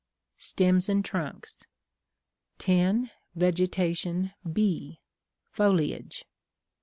Stems 0.39 0.89
and 0.89 1.05
Trunks. 1.05 1.67
10. 2.57 3.11
Vegetation 3.35 4.33
(B.) 4.51 4.99
Foliage. 5.51 6.25